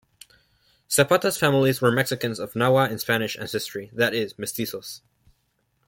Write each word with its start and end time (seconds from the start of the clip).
Zapata's 0.89 1.37
family 1.37 1.71
were 1.79 1.91
Mexicans 1.91 2.39
of 2.39 2.53
Nahua 2.53 2.89
and 2.89 2.99
Spanish 2.99 3.37
ancestry, 3.37 3.91
that 3.93 4.15
is 4.15 4.33
mestizos. 4.39 5.01